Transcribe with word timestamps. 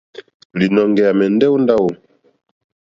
Līnɔ̄ŋgɛ̄ 0.57 1.07
à 1.11 1.17
mɛ̀ndɛ́ 1.17 1.49
ó 1.53 1.57
ndáwù. 1.63 1.87